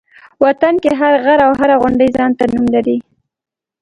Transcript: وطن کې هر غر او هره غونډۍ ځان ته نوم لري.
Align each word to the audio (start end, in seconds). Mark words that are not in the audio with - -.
وطن 0.43 0.73
کې 0.83 0.91
هر 0.99 1.13
غر 1.23 1.39
او 1.45 1.51
هره 1.59 1.75
غونډۍ 1.81 2.09
ځان 2.17 2.31
ته 2.37 2.43
نوم 2.53 2.65
لري. 2.75 2.97